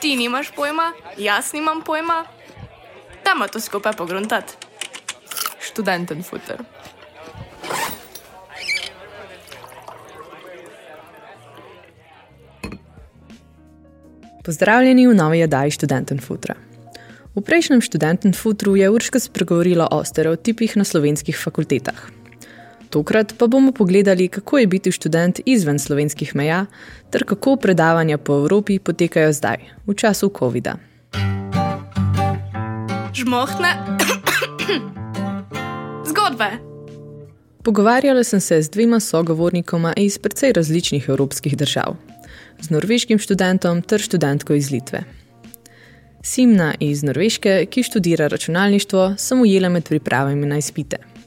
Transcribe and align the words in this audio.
Ti 0.00 0.16
nimaš 0.16 0.50
pojma, 0.56 0.92
jaz 1.18 1.52
nimam 1.52 1.82
pojma. 1.82 2.24
Dajmo 3.24 3.48
to 3.48 3.60
skupaj 3.60 3.92
pogruntati. 3.92 4.54
Študenten 5.60 6.22
futer. 6.22 6.62
Pozdravljeni 14.44 15.06
v 15.06 15.14
novi 15.14 15.42
oddaji 15.44 15.70
Študenten 15.70 16.20
Futra. 16.24 16.54
V 17.36 17.42
prejšnjem 17.44 17.84
Študenten 17.84 18.32
Futru 18.32 18.76
je 18.80 18.88
Urška 18.90 19.20
spregovorila 19.20 19.92
o 19.92 20.00
stereotipih 20.04 20.72
na 20.76 20.84
slovenskih 20.88 21.36
fakultetah. 21.36 22.17
Tokrat 22.90 23.34
pa 23.38 23.46
bomo 23.46 23.72
pogledali, 23.72 24.28
kako 24.28 24.58
je 24.58 24.66
biti 24.66 24.92
študent 24.92 25.40
izven 25.46 25.78
slovenskih 25.78 26.36
meja, 26.36 26.66
ter 27.10 27.24
kako 27.24 27.56
predavanja 27.56 28.18
po 28.18 28.32
Evropi 28.32 28.78
potekajo 28.78 29.32
zdaj, 29.32 29.56
v 29.86 29.94
času 29.94 30.32
COVID-a. 30.38 30.76
Žmohne. 33.14 33.72
Zgodbe. 36.08 36.50
Pogovarjala 37.62 38.24
sem 38.24 38.40
se 38.40 38.62
z 38.62 38.70
dvema 38.70 39.00
sogovornikoma 39.00 39.92
iz 39.96 40.18
precej 40.18 40.52
različnih 40.52 41.08
evropskih 41.08 41.56
držav, 41.56 41.96
z 42.60 42.70
norveškim 42.70 43.18
študentom 43.18 43.82
ter 43.82 44.00
študentko 44.00 44.54
iz 44.54 44.70
Litve. 44.70 45.04
Simna 46.22 46.74
iz 46.80 47.02
Norveške, 47.02 47.66
ki 47.70 47.82
študira 47.82 48.26
računalništvo, 48.26 49.14
sem 49.18 49.40
ujela 49.40 49.68
med 49.68 49.88
pripravami 49.88 50.46
na 50.46 50.58
izpite. 50.58 51.17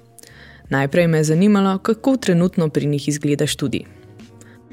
Najprej 0.71 1.07
me 1.07 1.17
je 1.17 1.23
zanimalo, 1.23 1.77
kako 1.77 2.17
trenutno 2.17 2.69
pri 2.69 2.85
njih 2.85 3.07
izgleda 3.07 3.47
študij. 3.47 3.83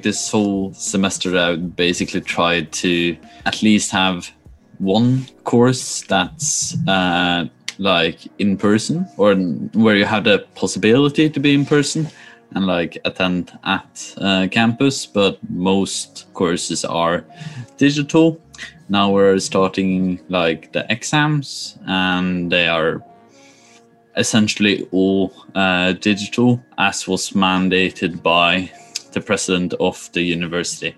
This 0.03 0.31
whole 0.33 0.75
semester, 0.75 1.35
I 1.35 1.57
basically 1.57 2.21
tried 2.21 2.67
to 2.83 3.19
at 3.45 3.63
least 3.63 3.93
have 3.93 4.21
one 4.79 5.19
course 5.45 6.07
that's 6.07 6.75
uh, 6.87 7.49
like 7.79 8.19
in 8.39 8.57
person 8.57 9.05
or 9.17 9.35
where 9.75 9.99
you 9.99 10.07
have 10.07 10.23
the 10.25 10.39
possibility 10.61 11.31
to 11.31 11.41
be 11.41 11.53
in 11.53 11.67
person 11.67 12.07
and 12.55 12.67
like 12.67 13.01
attend 13.05 13.51
at 13.63 14.15
uh, 14.21 14.49
campus, 14.51 15.07
but 15.07 15.39
most 15.51 16.27
courses 16.33 16.85
are 16.85 17.25
digital. 17.77 18.41
Now 18.89 19.11
we're 19.11 19.39
starting 19.41 20.21
like 20.29 20.73
the 20.73 20.87
exams, 20.89 21.77
and 21.87 22.51
they 22.53 22.69
are 22.69 23.03
essentially 24.19 24.87
all 24.93 25.31
uh, 25.55 25.93
digital, 25.93 26.59
as 26.77 27.07
was 27.09 27.33
mandated 27.35 28.23
by 28.23 28.71
the 29.13 29.21
president 29.21 29.75
of 29.81 30.11
the 30.13 30.21
university. 30.21 30.95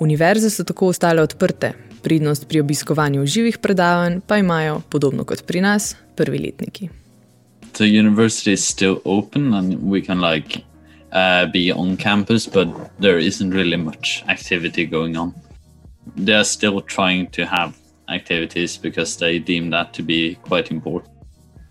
Univerze 0.00 0.50
so 0.50 0.64
tako 0.64 0.86
ostale 0.86 1.22
odprte, 1.22 1.72
pridnost 2.02 2.48
pri 2.48 2.60
obiskovanju 2.60 3.26
živih 3.26 3.58
predavanj 3.58 4.20
pa 4.26 4.38
imajo, 4.38 4.80
podobno 4.90 5.24
kot 5.24 5.46
pri 5.46 5.60
nas, 5.60 5.94
prvi 6.16 6.38
letniki. 6.38 6.88
The 7.78 7.86
university 7.86 8.52
is 8.52 8.66
still 8.66 9.00
open, 9.04 9.54
and 9.54 9.78
we 9.82 10.00
can 10.00 10.20
like 10.20 10.62
uh, 11.12 11.46
be 11.52 11.72
on 11.72 11.96
campus, 11.96 12.46
but 12.46 12.68
there 13.00 13.18
isn't 13.18 13.54
really 13.54 13.76
much 13.76 14.22
activity 14.28 14.86
going 14.86 15.16
on. 15.16 15.32
They 16.16 16.34
are 16.34 16.44
still 16.44 16.80
trying 16.80 17.30
to 17.30 17.46
have 17.46 17.72
activities 18.08 18.76
because 18.76 19.16
they 19.16 19.38
deem 19.38 19.70
that 19.70 19.92
to 19.94 20.02
be 20.02 20.36
quite 20.42 20.70
important. 20.70 21.13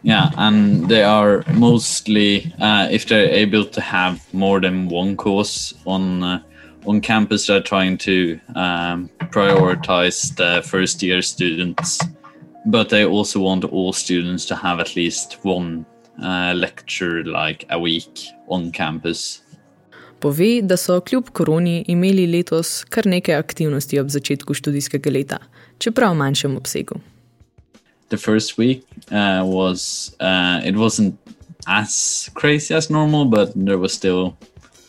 Yeah, 0.04 0.32
and 0.38 0.90
they 0.90 1.04
are 1.04 1.46
mostly 1.54 2.54
uh, 2.60 2.90
if 2.92 3.08
they're 3.08 3.30
able 3.30 3.64
to 3.66 3.82
have 3.82 4.22
more 4.34 4.60
than 4.60 4.90
one 4.90 5.16
course 5.16 5.74
on 5.86 6.24
uh, 6.24 6.40
on 6.86 7.00
campus, 7.00 7.48
they're 7.48 7.62
trying 7.62 7.98
to 8.00 8.38
um, 8.56 9.10
prioritize 9.32 10.36
the 10.36 10.62
first 10.68 11.02
year 11.02 11.22
students, 11.22 12.00
but 12.66 12.90
they 12.90 13.06
also 13.06 13.40
want 13.40 13.64
all 13.64 13.94
students 13.94 14.46
to 14.46 14.56
have 14.56 14.82
at 14.82 14.96
least 14.98 15.40
one 15.44 15.86
uh, 16.22 16.54
lecture 16.54 17.24
like 17.24 17.66
a 17.70 17.80
week 17.80 18.28
on 18.50 18.72
campus. 18.72 19.42
Pove, 20.20 20.62
da 20.62 20.78
so 20.78 21.00
kljub 21.02 21.32
koroni 21.32 21.86
imeli 21.88 22.28
letos 22.28 22.84
kar 22.90 23.08
nekaj 23.08 23.36
aktivnosti 23.36 24.00
ob 24.00 24.12
začetku 24.12 24.54
študijskega 24.56 25.12
leta, 25.12 25.40
čeprav 25.80 26.12
v 26.12 26.22
manjšem 26.22 26.56
obsegu. 26.60 27.00
The 28.14 28.18
first 28.18 28.60
week 28.60 28.86
uh, 29.12 29.42
was 29.44 30.16
uh, 30.20 30.62
it 30.64 30.76
wasn't 30.76 31.18
as 31.66 32.30
crazy 32.36 32.76
as 32.76 32.90
normal, 32.90 33.26
but 33.26 33.52
there 33.56 33.80
was 33.80 33.92
still 33.92 34.38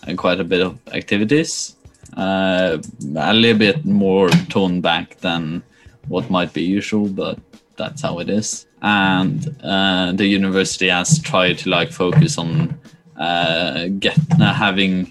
uh, 0.07 0.15
quite 0.15 0.41
a 0.41 0.45
bit 0.53 0.61
of 0.61 0.73
activities. 0.93 1.77
Uh, 2.19 2.77
a 3.17 3.33
little 3.33 3.59
bit 3.59 3.79
more 3.87 4.29
toned 4.53 4.83
back 4.83 5.17
than 5.21 5.63
what 6.09 6.29
might 6.29 6.53
be 6.53 6.63
usual, 6.63 7.09
but 7.09 7.39
that's 7.79 8.03
how 8.03 8.19
it 8.19 8.29
is. 8.29 8.67
And 8.83 9.39
uh, 9.63 10.13
the 10.13 10.27
university 10.27 10.89
has 10.89 11.19
tried 11.19 11.57
to 11.61 11.71
like 11.71 11.91
focus 11.93 12.37
on 12.37 12.79
uh, 13.17 13.89
get 14.05 14.19
having 14.39 15.11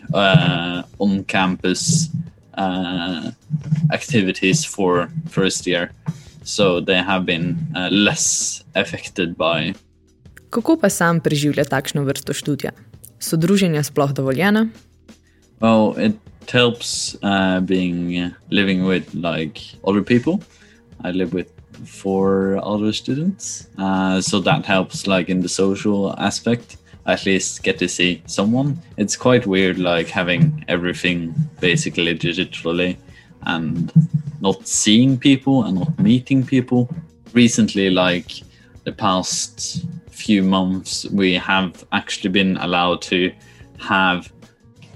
on 0.99 1.23
campus 1.23 2.09
activities 3.91 4.63
for 4.63 5.09
first 5.27 5.65
year 5.65 5.89
so 6.43 6.79
they 6.79 7.01
have 7.01 7.25
been 7.25 7.57
uh, 7.75 7.89
less 7.91 8.63
affected 8.75 9.35
by. 9.37 9.73
Kako 10.49 10.77
pa 10.77 10.89
sam 10.89 11.19
preživlja 11.19 11.65
takšno 11.65 12.03
vrsto 12.05 12.33
študija? 12.33 12.71
So 13.19 13.37
druženja 13.37 13.83
sploh 13.83 14.13
dovoljena? 14.13 14.67
Well, 15.59 15.95
it 15.97 16.19
helps 16.51 17.15
uh, 17.23 17.59
being 17.61 18.33
living 18.51 18.85
with 18.85 19.15
like 19.15 19.61
other 19.87 20.03
people. 20.03 20.43
I 21.03 21.11
live 21.11 21.33
with 21.33 21.47
four 21.85 22.59
other 22.63 22.93
students, 22.93 23.67
uh, 23.77 24.21
so 24.21 24.39
that 24.41 24.65
helps 24.65 25.07
like 25.07 25.31
in 25.31 25.41
the 25.41 25.49
social 25.49 26.13
aspect. 26.17 26.77
At 27.05 27.25
least 27.25 27.63
get 27.63 27.79
to 27.79 27.87
see 27.87 28.21
someone. 28.27 28.77
It's 28.97 29.17
quite 29.17 29.45
weird, 29.45 29.77
like 29.77 30.07
having 30.07 30.63
everything 30.67 31.33
basically 31.59 32.15
digitally 32.15 32.97
and 33.45 33.91
not 34.41 34.67
seeing 34.67 35.17
people 35.17 35.63
and 35.63 35.79
not 35.79 35.99
meeting 35.99 36.45
people. 36.45 36.89
Recently, 37.33 37.89
like 37.89 38.31
the 38.83 38.91
past 38.91 39.85
few 40.09 40.43
months, 40.43 41.05
we 41.11 41.33
have 41.33 41.83
actually 41.91 42.29
been 42.29 42.57
allowed 42.57 43.01
to 43.03 43.31
have 43.79 44.31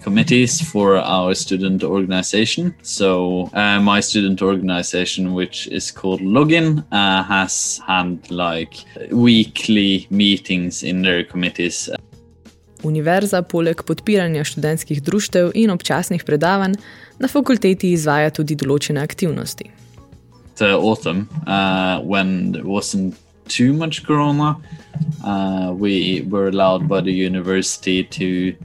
committees 0.01 0.61
for 0.61 0.95
our 0.97 1.33
student 1.33 1.83
organization. 1.83 2.73
So, 2.81 3.49
uh, 3.53 3.79
my 3.81 3.99
student 3.99 4.41
organization, 4.41 5.33
which 5.33 5.67
is 5.67 5.91
called 5.91 6.21
Login, 6.21 6.85
uh, 6.91 7.23
has 7.23 7.81
had 7.85 8.31
like 8.31 8.75
weekly 9.11 10.07
meetings 10.09 10.83
in 10.83 11.01
their 11.01 11.23
committees. 11.23 11.89
Univerza, 12.83 13.41
poleg 13.41 13.81
podpiranja 13.83 14.43
študentskih 14.43 15.01
društev 15.03 15.51
in 15.55 15.71
občasnih 15.73 16.23
predavanj, 16.23 16.77
na 17.19 17.27
fakulteti 17.27 17.91
izvaja 17.91 18.29
tudi 18.29 18.55
določene 18.55 19.01
aktivnosti. 19.01 19.71
The 20.57 20.73
autumn, 20.73 21.27
uh, 21.45 22.01
when 22.01 22.51
there 22.51 22.65
wasn't 22.65 23.15
too 23.47 23.73
much 23.73 24.03
corona, 24.05 24.55
uh, 25.23 25.73
we 25.73 26.25
were 26.29 26.47
allowed 26.47 26.87
by 26.87 27.01
the 27.01 27.13
university 27.13 28.03
to 28.03 28.57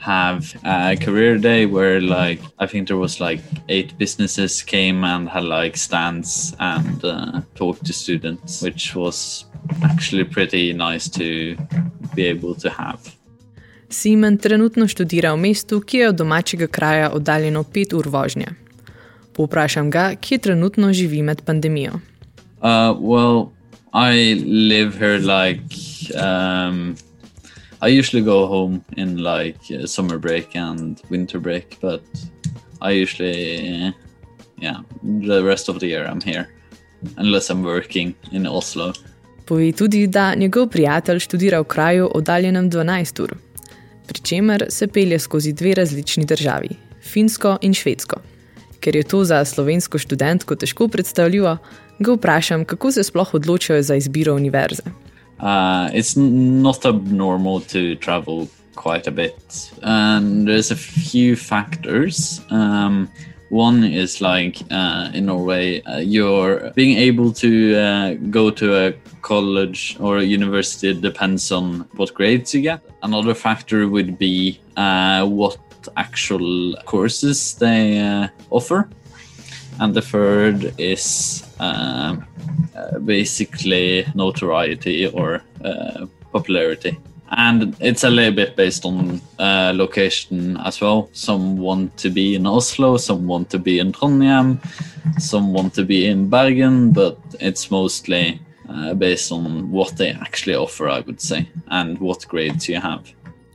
have 0.00 0.54
a 0.64 0.96
career 0.96 1.36
day 1.36 1.66
where 1.66 2.00
like 2.00 2.40
i 2.58 2.66
think 2.66 2.88
there 2.88 2.96
was 2.96 3.20
like 3.20 3.40
eight 3.68 3.96
businesses 3.98 4.62
came 4.62 5.04
and 5.04 5.28
had 5.28 5.44
like 5.44 5.76
stands 5.76 6.56
and 6.58 7.04
uh, 7.04 7.40
talked 7.54 7.84
to 7.84 7.92
students 7.92 8.62
which 8.62 8.94
was 8.94 9.44
actually 9.84 10.24
pretty 10.24 10.72
nice 10.72 11.06
to 11.06 11.54
be 12.14 12.24
able 12.24 12.54
to 12.54 12.70
have 12.70 13.14
Simon 13.90 14.38
trenutno 14.38 14.88
študira 14.88 15.34
v 15.34 15.36
mestu, 15.36 15.80
ki 15.80 15.96
je 15.96 16.08
od 16.08 16.14
domačega 16.14 16.66
kraja 16.66 17.10
oddaljeno 17.10 17.64
pet 17.64 17.92
ur 17.92 18.08
vožnje. 18.08 18.46
Povprašam 19.34 19.90
ga, 19.90 20.14
kje 20.20 20.38
trenutno 20.38 20.92
živi 20.92 21.22
med 21.22 21.42
pandemijo. 21.42 21.98
Uh, 22.62 22.94
well, 23.00 23.50
I 23.92 24.34
live 24.46 24.94
here 24.98 25.18
like 25.18 25.64
um, 26.14 26.94
I 27.82 27.98
usually 27.98 28.24
go 28.24 28.46
home 28.46 28.80
in 28.96 29.16
like 29.24 29.58
uh, 29.70 29.86
summer 29.86 30.18
break 30.18 30.54
and 30.54 31.00
winter 31.10 31.40
break, 31.40 31.78
but 31.80 32.02
I 32.80 33.02
usually, 33.02 33.92
yeah, 34.58 34.82
the 35.02 35.42
rest 35.42 35.68
of 35.68 35.80
the 35.80 35.86
year 35.86 36.06
I'm 36.06 36.20
here, 36.20 36.46
unless 37.16 37.50
I'm 37.50 37.62
working 37.62 38.14
in 38.32 38.46
Oslo. 38.46 38.92
Povi 39.44 39.72
tudi, 39.72 40.06
da 40.06 40.34
njegov 40.34 40.68
prijatelj 40.68 41.18
študira 41.18 41.60
v 41.60 41.64
kraju 41.64 42.10
oddaljenem 42.14 42.70
12 42.70 43.22
ur 43.22 43.49
pri 44.10 44.20
čemer 44.20 44.64
se 44.68 44.86
pelje 44.86 45.18
skozi 45.18 45.52
dve 45.52 45.74
različni 45.74 46.24
državi, 46.24 46.68
Finsko 47.02 47.58
in 47.62 47.74
Švedsko. 47.74 48.16
Ker 48.80 48.96
je 48.96 49.02
to 49.02 49.20
za 49.24 49.44
slovensko 49.44 49.98
študentko 49.98 50.56
težko 50.56 50.88
predstavljivo, 50.88 51.56
ga 51.98 52.12
vprašam, 52.12 52.64
kako 52.64 52.90
se 52.92 53.04
sploh 53.06 53.34
odločajo 53.34 53.82
za 53.82 53.94
izbiro 53.94 54.34
univerze. 54.34 54.82
Uh, 55.38 55.46
it's 55.94 56.18
not 56.62 56.86
abnormal 56.86 57.60
to 57.60 57.94
travel 58.04 58.48
quite 58.74 59.06
a 59.06 59.14
bit, 59.14 59.70
and 59.82 60.48
there's 60.48 60.72
a 60.72 60.76
few 60.76 61.36
factors. 61.36 62.40
Um, 62.50 63.06
one 63.50 63.82
is 63.82 64.20
like 64.20 64.62
uh, 64.70 65.10
in 65.12 65.26
Norway, 65.26 65.82
uh, 65.82 65.98
you're 65.98 66.70
being 66.70 66.96
able 66.96 67.32
to 67.32 67.76
uh, 67.76 68.14
go 68.30 68.50
to 68.50 68.86
a 68.86 68.92
college 69.22 69.96
or 70.00 70.18
a 70.18 70.22
university 70.22 70.94
depends 70.94 71.50
on 71.52 71.80
what 71.96 72.14
grades 72.14 72.54
you 72.54 72.62
get. 72.62 72.80
Another 73.02 73.34
factor 73.34 73.88
would 73.88 74.18
be 74.18 74.60
uh, 74.76 75.26
what 75.26 75.58
actual 75.96 76.76
courses 76.86 77.54
they 77.56 77.98
uh, 77.98 78.28
offer. 78.50 78.88
And 79.80 79.94
the 79.94 80.02
third 80.02 80.72
is 80.78 81.44
uh, 81.58 82.16
basically 83.04 84.06
notoriety 84.14 85.08
or 85.08 85.42
popularity 86.32 86.96
and 87.30 87.76
it's 87.80 88.04
a 88.04 88.10
little 88.10 88.34
bit 88.34 88.56
based 88.56 88.84
on 88.84 89.20
uh, 89.38 89.72
location 89.74 90.56
as 90.64 90.80
well. 90.80 91.08
Some 91.12 91.56
want 91.58 91.96
to 91.98 92.10
be 92.10 92.34
in 92.34 92.46
Oslo, 92.46 92.96
some 92.96 93.26
want 93.26 93.50
to 93.50 93.58
be 93.58 93.78
in 93.78 93.92
Trondheim, 93.92 94.58
some 95.18 95.52
want 95.52 95.74
to 95.74 95.84
be 95.84 96.06
in 96.06 96.28
Bergen, 96.28 96.92
but 96.92 97.18
it's 97.40 97.70
mostly 97.70 98.40
uh, 98.68 98.94
based 98.94 99.32
on 99.32 99.70
what 99.70 99.96
they 99.96 100.10
actually 100.10 100.56
offer, 100.56 100.88
I 100.88 101.00
would 101.00 101.20
say, 101.20 101.48
and 101.68 101.98
what 101.98 102.26
grades 102.28 102.68
you 102.68 102.80
have. 102.80 103.02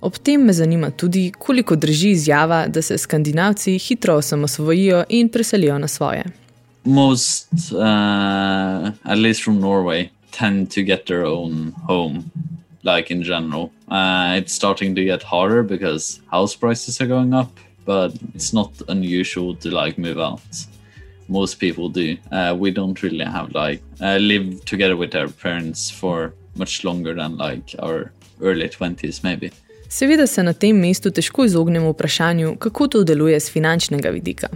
Ob 0.02 0.18
tem 0.18 0.46
me 0.46 0.54
zanima 0.54 0.92
tudi, 0.92 1.32
koliko 1.38 1.76
drži 1.76 2.10
izjava, 2.12 2.68
da 2.68 2.82
se 2.82 2.98
Skandinavci 2.98 3.78
hitro 3.78 4.16
osamosvojijo 4.16 5.04
in 5.10 5.30
preselijo 5.30 5.80
na 5.80 5.88
svoje. 5.88 6.24
Most, 6.84 7.48
uh, 7.72 8.92
at 9.04 9.18
least 9.18 9.44
from 9.44 9.60
Norway, 9.60 10.10
tend 10.32 10.70
to 10.76 10.82
get 10.82 11.06
their 11.08 11.26
own 11.26 11.74
home 11.88 12.24
like 12.86 13.12
in 13.12 13.24
general. 13.24 13.72
Uh, 13.90 14.36
it's 14.38 14.54
starting 14.54 14.96
to 14.96 15.04
get 15.04 15.24
harder 15.24 15.64
because 15.64 16.22
house 16.32 16.56
prices 16.56 17.02
are 17.02 17.08
going 17.08 17.34
up, 17.34 17.52
but 17.86 18.14
it's 18.34 18.54
not 18.54 18.72
unusual 18.88 19.56
to 19.56 19.70
like 19.70 19.98
move 19.98 20.20
out. 20.20 20.42
Most 21.28 21.60
people 21.60 21.90
do. 21.90 22.18
Uh, 22.32 22.56
we 22.58 22.72
don't 22.72 23.02
really 23.02 23.26
have 23.26 23.52
like 23.54 23.82
uh, 24.00 24.18
live 24.18 24.64
together 24.66 24.96
with 24.96 25.16
our 25.16 25.28
parents 25.28 25.90
for 25.90 26.34
much 26.56 26.84
longer 26.84 27.14
than 27.14 27.38
like 27.38 27.76
our 27.80 28.12
early 28.42 28.70
20s 28.70 29.24
maybe. 29.24 29.52
Seveda 29.90 30.28
se 30.28 30.44
na 30.44 30.54
tem 30.54 30.78
mestu 30.78 31.12
težko 31.12 31.46
izognemo 31.46 31.92
vprašanju, 31.94 32.56
kako 32.60 32.88
to 32.88 33.04
deluje 33.04 33.40
z 33.40 33.52
finančnega 33.52 34.10
vidika. 34.10 34.48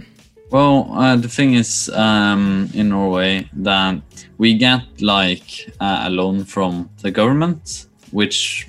Well, 0.50 0.90
uh, 0.90 1.16
the 1.16 1.28
thing 1.28 1.54
is 1.54 1.88
um, 1.94 2.68
in 2.74 2.88
Norway 2.88 3.48
that 3.62 4.02
we 4.38 4.54
get 4.54 4.80
like 5.00 5.70
uh, 5.80 6.06
a 6.06 6.10
loan 6.10 6.44
from 6.44 6.88
the 7.02 7.10
government 7.10 7.89
which 8.12 8.66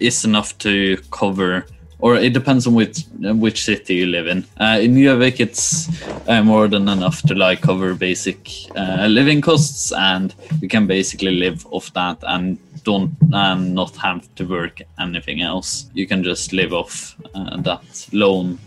is 0.00 0.24
enough 0.24 0.56
to 0.58 0.96
cover 1.10 1.64
or 2.02 2.16
it 2.16 2.32
depends 2.34 2.66
on 2.66 2.74
which 2.74 3.04
which 3.18 3.64
city 3.64 3.94
you 3.94 4.06
live 4.06 4.26
in. 4.26 4.44
Uh, 4.60 4.78
in 4.82 4.94
Gjøvik, 4.94 5.40
it's 5.40 5.88
uh, 6.28 6.42
more 6.42 6.68
than 6.68 6.88
enough 6.88 7.22
to 7.22 7.34
like 7.34 7.62
cover 7.62 7.94
basic 7.94 8.50
uh, 8.76 9.06
living 9.06 9.40
costs, 9.40 9.92
and 9.92 10.34
you 10.60 10.68
can 10.68 10.86
basically 10.86 11.30
live 11.30 11.64
off 11.70 11.92
that 11.94 12.18
and 12.26 12.58
don't 12.84 13.14
and 13.32 13.74
not 13.74 13.96
have 13.96 14.22
to 14.34 14.44
work 14.44 14.82
anything 14.98 15.42
else. 15.42 15.86
You 15.94 16.06
can 16.08 16.24
just 16.24 16.52
live 16.52 16.72
off 16.72 17.16
uh, 17.34 17.56
that 17.62 18.08
loan. 18.12 18.58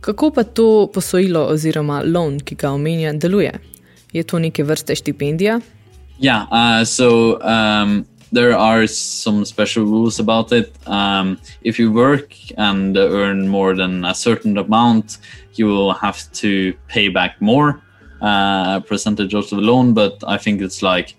Kako 0.00 0.34
pa 0.34 0.42
to 0.44 0.90
posojilo 0.92 1.48
oziroma 1.48 2.02
loan, 2.04 2.40
ki 2.40 2.54
ga 2.54 2.68
omenja, 2.76 3.16
deluje? 3.16 3.56
Je 4.12 4.22
to 4.22 4.38
neke 4.38 4.64
vrste 4.64 4.94
štipendija? 4.94 5.60
Yeah, 6.18 6.44
uh, 6.50 6.84
so 6.84 7.40
um, 7.40 8.04
there 8.32 8.56
are 8.56 8.86
some 8.86 9.44
special 9.44 9.84
rules 9.84 10.18
about 10.18 10.52
it. 10.52 10.74
Um, 10.86 11.38
if 11.62 11.78
you 11.78 11.92
work 11.92 12.34
and 12.56 12.96
earn 12.96 13.48
more 13.48 13.74
than 13.74 14.04
a 14.04 14.14
certain 14.14 14.58
amount, 14.58 15.18
you 15.54 15.66
will 15.66 15.92
have 15.92 16.30
to 16.32 16.74
pay 16.88 17.08
back 17.08 17.40
more 17.40 17.80
uh, 18.20 18.80
percentage 18.80 19.34
of 19.34 19.48
the 19.50 19.56
loan. 19.56 19.94
But 19.94 20.22
I 20.26 20.38
think 20.38 20.60
it's 20.60 20.82
like 20.82 21.14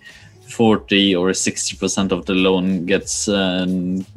40 0.48 1.14
or 1.16 1.30
60% 1.30 2.12
of 2.12 2.26
the 2.26 2.34
loan 2.34 2.86
gets 2.86 3.28
uh, 3.28 3.66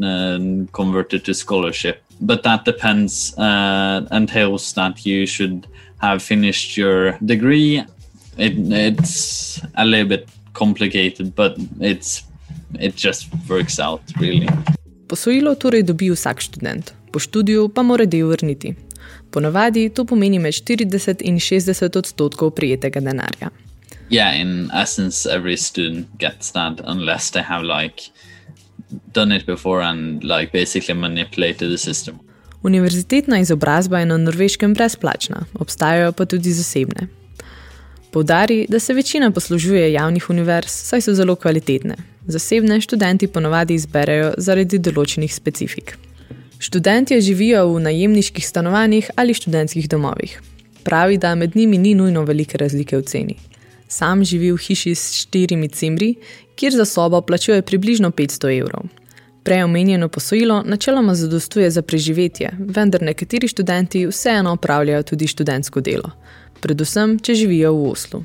uh, 0.03 0.39
converted 0.71 1.25
to 1.25 1.33
scholarship. 1.33 2.01
But 2.19 2.43
that 2.43 2.65
depends, 2.65 3.37
uh, 3.37 4.05
entails 4.11 4.73
that 4.73 5.05
you 5.05 5.25
should 5.25 5.67
have 5.99 6.21
finished 6.21 6.77
your 6.77 7.13
degree. 7.19 7.83
It, 8.37 8.53
it's 8.71 9.61
a 9.75 9.85
little 9.85 10.07
bit 10.07 10.29
complicated, 10.53 11.35
but 11.35 11.55
it's 11.79 12.23
it 12.79 12.95
just 12.95 13.27
works 13.49 13.79
out, 13.79 14.01
really. 14.19 14.47
Posojilo 15.07 15.55
torej 15.55 15.83
dobi 15.83 16.11
vsak 16.11 16.39
študent, 16.41 16.93
po 17.11 17.19
študiju 17.19 17.69
pa 17.69 17.83
mora 17.83 18.05
del 18.05 18.27
vrniti. 18.27 18.75
Ponavadi 19.31 19.89
to 19.89 20.05
pomeni 20.05 20.39
med 20.39 20.53
40 20.53 21.21
in 21.21 21.39
60 21.39 21.97
odstotkov 21.97 22.51
prijetega 22.51 22.99
denarja. 22.99 23.49
Yeah, 24.09 24.35
in 24.41 24.69
essence, 24.83 25.25
every 25.25 25.57
student 25.57 26.07
gets 26.19 26.51
that 26.51 26.81
unless 26.83 27.31
they 27.31 27.43
have 27.43 27.63
like 27.63 28.11
done 29.13 29.35
it 29.35 29.45
before 29.45 29.81
and 29.81 30.23
like 30.23 30.51
basically 30.51 30.93
manipulated 30.93 31.71
the 31.71 31.77
system. 31.77 32.19
Univerzitetna 32.63 33.39
izobrazba 33.39 33.99
je 33.99 34.05
na 34.05 34.17
norveškem 34.17 34.73
brezplačna, 34.73 35.45
obstajajo 35.53 36.11
pa 36.11 36.25
tudi 36.25 36.51
zasebne. 36.51 37.07
Poudari, 38.11 38.65
da 38.69 38.79
se 38.79 38.93
večina 38.93 39.31
poslužuje 39.31 39.93
javnih 39.93 40.29
univerz, 40.29 40.71
saj 40.71 41.01
so 41.01 41.13
zelo 41.13 41.35
kvalitetne. 41.35 41.95
Zasebne 42.27 42.81
študenti 42.81 43.27
ponovadi 43.27 43.73
izberejo 43.73 44.33
zaradi 44.37 44.79
določenih 44.79 45.33
specifik. 45.33 45.95
Študentje 46.61 47.17
živijo 47.21 47.65
v 47.73 47.81
najemniških 47.87 48.45
stanovanjih 48.47 49.09
ali 49.15 49.33
študentskih 49.33 49.89
domovih. 49.89 50.37
Pravi, 50.83 51.17
da 51.17 51.33
med 51.35 51.55
njimi 51.55 51.77
ni 51.77 51.95
nujno 51.95 52.23
velike 52.25 52.57
razlike 52.57 52.97
v 52.97 53.05
ceni. 53.05 53.37
Sam 53.87 54.23
živi 54.23 54.51
v 54.51 54.61
hiši 54.61 54.95
s 54.95 55.13
štirimi 55.23 55.69
cimri, 55.69 56.15
kjer 56.55 56.73
za 56.73 56.85
sobo 56.85 57.21
plačuje 57.21 57.61
približno 57.61 58.11
500 58.11 58.53
evrov. 58.59 58.85
Prej 59.43 59.63
omenjeno 59.63 60.09
posojilo 60.09 60.61
načeloma 60.65 61.15
zadostuje 61.15 61.71
za 61.71 61.81
preživetje, 61.81 62.51
vendar 62.59 63.01
nekateri 63.01 63.47
študenti 63.47 64.05
vseeno 64.07 64.53
opravljajo 64.53 65.03
tudi 65.03 65.27
študentsko 65.27 65.81
delo 65.81 66.13
predvsem 66.61 67.17
če 67.19 67.35
živijo 67.35 67.73
v 67.75 67.89
Oslu. 67.91 68.23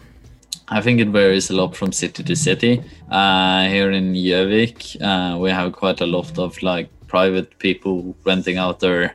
I 0.69 0.81
think 0.81 1.01
it 1.01 1.09
varies 1.09 1.51
a 1.51 1.55
lot 1.55 1.77
from 1.77 1.93
city 1.93 2.23
to 2.25 2.35
city. 2.35 2.83
Uh, 3.11 3.69
here 3.69 3.91
in 3.93 4.15
Gjøvik, 4.15 4.97
uh, 5.01 5.39
we 5.39 5.51
have 5.51 5.73
quite 5.73 6.01
a 6.01 6.07
lot 6.07 6.39
of 6.39 6.61
like 6.63 6.89
private 7.07 7.59
people 7.59 8.17
renting 8.25 8.59
out 8.59 8.81
their 8.81 9.15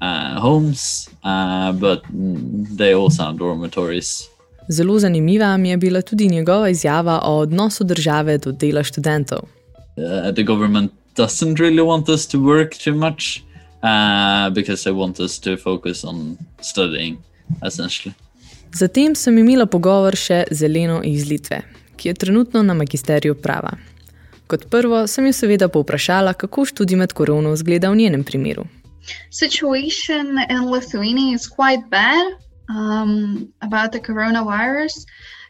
uh, 0.00 0.40
homes, 0.40 1.08
uh, 1.24 1.72
but 1.72 2.02
they 2.76 2.94
also 2.94 3.24
have 3.24 3.38
dormitories. 3.38 4.28
Zelo 4.68 4.98
zanimiva 4.98 5.56
mi 5.56 5.70
je 5.70 5.76
bila 5.76 6.02
tudi 6.02 6.28
njegova 6.28 6.68
izjava 6.68 7.20
o 7.24 7.38
odnosu 7.38 7.84
države 7.84 8.38
do 8.38 8.52
dela 8.52 8.82
študentov. 8.82 9.38
Uh, 9.96 10.34
the 10.34 10.42
government 10.42 10.92
doesn't 11.16 11.58
really 11.58 11.82
want 11.82 12.08
us 12.08 12.26
to 12.26 12.38
work 12.38 12.74
too 12.84 12.94
much 12.94 13.42
uh, 13.82 14.50
because 14.54 14.84
they 14.84 14.92
want 14.92 15.20
us 15.20 15.38
to 15.38 15.56
focus 15.56 16.04
on 16.04 16.36
studying. 16.60 17.16
Zatem 18.74 19.14
sem 19.14 19.38
imela 19.38 19.66
pogovor 19.66 20.16
še 20.16 20.44
z 20.50 20.64
Eleno 20.64 21.02
iz 21.04 21.26
Litve, 21.28 21.60
ki 21.96 22.08
je 22.08 22.14
trenutno 22.14 22.62
na 22.62 22.74
magisteriju 22.74 23.34
prava. 23.34 23.74
Kot 24.48 24.66
prvo 24.72 25.04
sem 25.06 25.26
jo 25.28 25.32
seveda 25.36 25.68
povprašala, 25.68 26.32
kako 26.32 26.64
študij 26.70 26.96
med 26.96 27.12
korono 27.12 27.52
izgleda 27.52 27.90
v 27.90 28.00
njenem 28.00 28.24
primeru. 28.24 28.64
Situation 29.30 30.38
in 30.48 30.70
Lithuania 30.70 31.34
is 31.34 31.48
quite 31.48 31.84
bad 31.90 32.36
um, 32.70 33.52
about 33.60 33.92
the 33.92 34.00
coronavirus. 34.00 35.04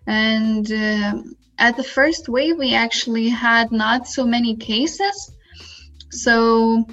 And 0.06 0.66
uh, 0.72 1.22
at 1.58 1.76
the 1.76 1.84
first 1.84 2.28
wave, 2.28 2.58
we 2.58 2.74
actually 2.74 3.28
had 3.28 3.70
not 3.70 4.08
so 4.08 4.26
many 4.26 4.56
cases. 4.56 5.30
So 6.10 6.84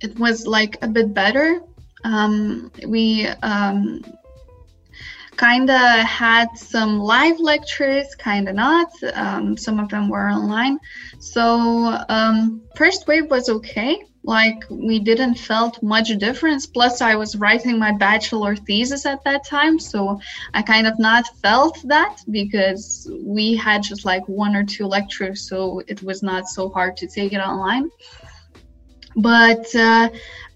it 0.00 0.18
was 0.18 0.46
like 0.46 0.78
a 0.80 0.88
bit 0.88 1.12
better. 1.12 1.60
um, 2.04 2.70
we 2.86 3.26
um, 3.42 4.02
kind 5.40 5.70
of 5.70 6.04
had 6.04 6.48
some 6.54 6.98
live 7.00 7.40
lectures, 7.40 8.14
kind 8.14 8.46
of 8.46 8.54
not. 8.54 8.90
Um, 9.14 9.56
some 9.56 9.80
of 9.80 9.88
them 9.88 10.10
were 10.10 10.28
online. 10.28 10.78
So 11.18 11.42
um, 12.10 12.60
first 12.76 13.08
wave 13.08 13.30
was 13.30 13.48
okay. 13.48 14.04
Like 14.22 14.62
we 14.68 14.98
didn't 14.98 15.36
felt 15.36 15.82
much 15.82 16.08
difference. 16.18 16.66
Plus, 16.66 17.00
I 17.00 17.14
was 17.14 17.36
writing 17.36 17.78
my 17.78 17.92
bachelor 17.92 18.54
thesis 18.54 19.06
at 19.06 19.24
that 19.24 19.46
time, 19.46 19.78
so 19.78 20.20
I 20.52 20.60
kind 20.60 20.86
of 20.86 20.98
not 20.98 21.24
felt 21.42 21.78
that 21.84 22.18
because 22.30 23.10
we 23.24 23.56
had 23.56 23.82
just 23.82 24.04
like 24.04 24.28
one 24.28 24.54
or 24.54 24.64
two 24.64 24.84
lectures, 24.84 25.48
so 25.48 25.82
it 25.88 26.02
was 26.02 26.22
not 26.22 26.48
so 26.48 26.68
hard 26.68 26.98
to 26.98 27.06
take 27.06 27.32
it 27.32 27.40
online. 27.40 27.88
But 29.16 29.74
uh, 29.74 30.10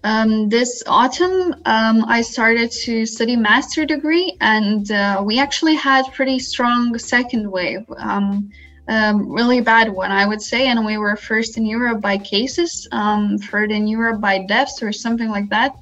um, 0.05 0.49
this 0.49 0.83
autumn, 0.85 1.55
um, 1.65 2.05
I 2.07 2.21
started 2.21 2.69
to 2.83 3.07
study 3.07 3.35
master 3.35 3.87
degree, 3.87 4.37
and 4.39 4.91
uh, 4.91 5.23
we 5.25 5.39
actually 5.39 5.73
had 5.73 6.05
pretty 6.13 6.37
strong 6.37 6.95
second 6.99 7.49
wave. 7.49 7.83
Um, 7.97 8.51
um, 8.87 9.27
really 9.27 9.61
bad 9.61 9.89
one, 9.89 10.11
I 10.11 10.27
would 10.27 10.43
say. 10.43 10.67
And 10.67 10.85
we 10.85 10.99
were 10.99 11.15
first 11.15 11.57
in 11.57 11.65
Europe 11.65 12.01
by 12.01 12.19
cases, 12.19 12.87
um, 12.91 13.39
third 13.39 13.71
in 13.71 13.87
Europe 13.87 14.21
by 14.21 14.45
deaths 14.45 14.83
or 14.83 14.93
something 14.93 15.29
like 15.29 15.49
that. 15.49 15.73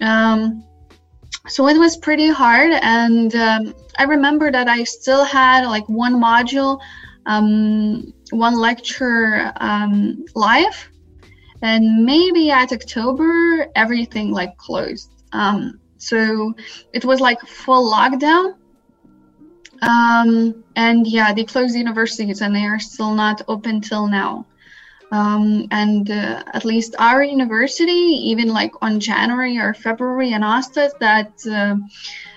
Um, 0.00 0.64
so 1.46 1.68
it 1.68 1.76
was 1.76 1.98
pretty 1.98 2.30
hard. 2.30 2.72
And 2.80 3.34
I 3.98 4.04
remember 4.04 4.50
that 4.50 4.68
I 4.68 4.84
still 4.84 5.24
had 5.24 5.66
like 5.66 5.86
one 5.86 6.14
module, 6.14 6.80
one 7.26 8.54
lecture 8.56 9.52
live. 10.34 10.88
And 11.62 12.04
maybe 12.04 12.50
at 12.50 12.72
October, 12.72 13.66
everything 13.74 14.30
like 14.30 14.56
closed. 14.56 15.10
so 15.98 16.54
it 16.94 17.04
was 17.04 17.20
like 17.20 17.40
full 17.42 17.92
lockdown 17.92 18.54
um, 19.82 20.62
and 20.76 21.06
yeah, 21.06 21.32
they 21.32 21.44
closed 21.44 21.74
universities 21.74 22.40
and 22.42 22.54
they 22.54 22.64
are 22.64 22.78
still 22.78 23.14
not 23.14 23.42
open 23.48 23.80
till 23.80 24.06
now. 24.06 24.46
Um, 25.12 25.66
and 25.70 26.08
uh, 26.10 26.44
at 26.54 26.64
least 26.64 26.94
our 26.98 27.22
university, 27.22 27.90
even 27.92 28.48
like 28.48 28.72
on 28.80 29.00
January 29.00 29.58
or 29.58 29.74
February, 29.74 30.32
announced 30.32 30.74
that 30.74 31.32
uh, 31.50 31.76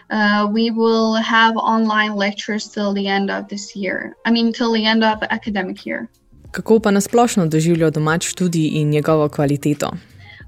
uh, 0.10 0.48
we 0.48 0.72
will 0.72 1.14
have 1.16 1.56
online 1.56 2.16
lectures 2.16 2.70
till 2.70 2.94
the 2.94 3.08
end 3.08 3.30
of 3.30 3.48
this 3.48 3.76
year. 3.76 4.16
I 4.26 4.32
mean, 4.32 4.54
till 4.54 4.72
the 4.72 4.86
end 4.86 5.04
of 5.04 5.22
academic 5.24 5.86
year. 5.86 6.10
Kako 6.54 6.80
pa 6.80 6.92
nasplošno 6.92 7.48
doživljajo 7.50 7.92
domač 7.92 8.28
študij 8.30 8.70
in 8.80 8.90
njegovo 8.90 9.30
kvaliteto? 9.30 9.90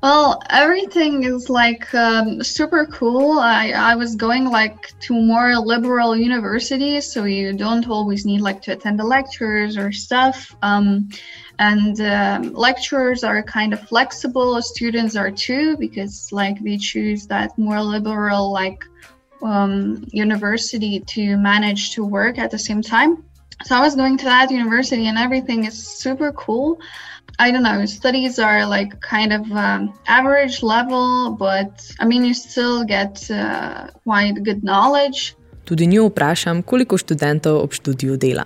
Well, 0.03 0.37
everything 0.49 1.23
is 1.23 1.49
like 1.49 1.85
um, 1.93 2.43
super 2.43 2.85
cool. 2.99 3.39
I, 3.39 3.71
I 3.91 3.95
was 3.95 4.15
going 4.15 4.45
like 4.51 4.93
to 5.07 5.13
more 5.13 5.57
liberal 5.57 6.15
universities, 6.15 7.11
so 7.13 7.25
you 7.25 7.53
don't 7.53 7.87
always 7.89 8.23
need 8.25 8.41
like 8.41 8.61
to 8.61 8.71
attend 8.71 8.99
the 8.99 9.07
lectures 9.17 9.77
or 9.77 9.91
stuff. 9.91 10.55
Um, 10.61 11.09
and 11.57 11.99
um, 12.01 12.53
lecturers 12.53 13.23
are 13.23 13.41
kind 13.41 13.73
of 13.73 13.79
flexible. 13.89 14.61
Students 14.61 15.15
are 15.15 15.31
too 15.31 15.75
because 15.79 16.31
like 16.31 16.57
they 16.63 16.77
choose 16.77 17.25
that 17.27 17.57
more 17.57 17.81
liberal 17.81 18.53
like 18.53 18.85
um, 19.41 20.05
university 20.11 20.99
to 20.99 21.37
manage 21.37 21.95
to 21.95 22.05
work 22.05 22.37
at 22.37 22.51
the 22.51 22.59
same 22.59 22.83
time. 22.83 23.23
So 23.63 23.75
I 23.75 23.81
was 23.81 23.95
going 23.95 24.17
to 24.17 24.25
that 24.25 24.51
university, 24.51 25.07
and 25.07 25.17
everything 25.17 25.65
is 25.65 25.75
super 25.75 26.31
cool. 26.33 26.79
I 27.39 27.51
don't 27.51 27.63
know, 27.63 27.85
studies 27.85 28.39
are 28.39 28.65
like 28.65 28.99
kind 29.01 29.33
of 29.33 29.51
um, 29.51 29.93
average 30.07 30.63
level, 30.63 31.31
but 31.31 31.91
I 31.99 32.05
mean, 32.05 32.23
you 32.23 32.33
still 32.33 32.83
get 32.83 33.29
uh, 33.31 33.87
quite 34.03 34.43
good 34.43 34.63
knowledge. 34.63 35.35
Tudi 35.65 35.87
njo 35.87 36.09
vprašam, 36.09 36.61
koliko 36.61 36.97
študentov 36.97 37.63
ob 37.63 37.73
študiju 37.73 38.17
dela. 38.17 38.45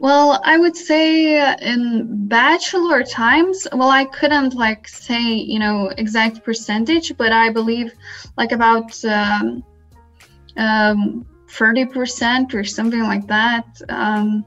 Well, 0.00 0.40
I 0.44 0.56
would 0.58 0.76
say 0.76 1.36
in 1.60 2.06
bachelor 2.28 3.04
times, 3.04 3.68
well, 3.72 3.90
I 3.90 4.04
couldn't 4.06 4.54
like 4.54 4.88
say, 4.88 5.20
you 5.20 5.58
know, 5.58 5.90
exact 5.96 6.42
percentage, 6.42 7.12
but 7.18 7.32
I 7.32 7.50
believe 7.50 7.92
like 8.38 8.50
about 8.50 8.96
um, 9.04 9.62
um, 10.56 11.26
30% 11.58 12.54
or 12.54 12.64
something 12.64 13.02
like 13.02 13.26
that. 13.26 13.66
Um, 13.88 14.44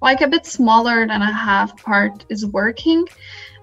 like 0.00 0.20
a 0.20 0.28
bit 0.28 0.46
smaller 0.46 1.06
than 1.06 1.22
a 1.22 1.32
half 1.32 1.76
part 1.82 2.24
is 2.28 2.46
working 2.46 3.04